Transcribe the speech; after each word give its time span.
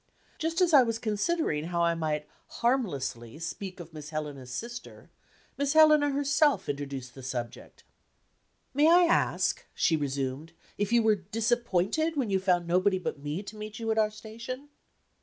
Just 0.39 0.61
as 0.61 0.73
I 0.73 0.81
was 0.81 0.97
considering 0.97 1.65
how 1.65 1.83
I 1.83 1.93
might 1.93 2.27
harmlessly 2.47 3.37
speak 3.37 3.79
of 3.79 3.93
Miss 3.93 4.09
Helena's 4.09 4.49
"sister," 4.51 5.11
Miss 5.59 5.73
Helena 5.73 6.09
herself 6.09 6.67
introduced 6.67 7.13
the 7.13 7.21
subject. 7.21 7.83
"May 8.73 8.89
I 8.89 9.03
ask," 9.03 9.63
she 9.75 9.95
resumed, 9.95 10.53
"if 10.75 10.91
you 10.91 11.03
were 11.03 11.17
disappointed 11.17 12.17
when 12.17 12.31
you 12.31 12.39
found 12.39 12.65
nobody 12.65 12.97
but 12.97 13.19
me 13.19 13.43
to 13.43 13.55
meet 13.55 13.77
you 13.77 13.91
at 13.91 13.99
our 13.99 14.09
station?" 14.09 14.69